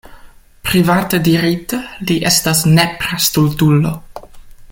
[0.69, 3.95] Private dirite, li estas nepra stultulo.